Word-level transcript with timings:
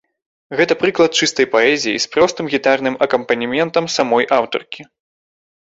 Гэта 0.61 0.77
прыклад 0.83 1.11
чыстай 1.19 1.47
паэзіі 1.55 2.01
з 2.07 2.11
простым 2.17 2.45
гітарным 2.55 2.99
акампанементам 3.09 3.85
самой 3.99 4.31
аўтаркі. 4.41 4.81